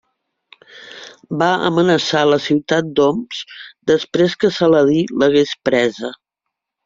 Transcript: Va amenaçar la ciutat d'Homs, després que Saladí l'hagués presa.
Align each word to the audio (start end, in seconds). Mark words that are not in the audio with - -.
Va 1.41 1.49
amenaçar 1.67 2.23
la 2.29 2.39
ciutat 2.45 2.89
d'Homs, 2.99 3.43
després 3.93 4.35
que 4.45 4.53
Saladí 4.55 4.99
l'hagués 5.23 5.53
presa. 5.69 6.11